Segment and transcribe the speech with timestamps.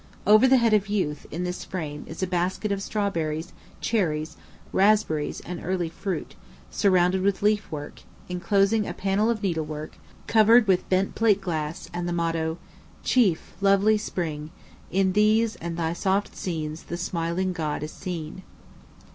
[0.25, 4.35] Over the head of Youth, in this frame, is a basket of strawberries, cherries,
[4.73, 6.33] raspberries, and early fruit,
[6.71, 9.91] surrounded with leaf work, enclosing a panel of needlework,
[10.25, 12.57] covered with bent plate glass, and the motto,"
[13.13, 14.49] Chief, lovely Spring,
[14.89, 18.41] In these and thy soft scenes the smiling God is seen."